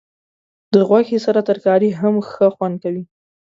د 0.73 0.75
غوښې 0.87 1.17
سره 1.25 1.39
ترکاري 1.49 1.89
هم 1.99 2.15
ښه 2.29 2.47
خوند 2.55 2.75
لري. 2.85 3.03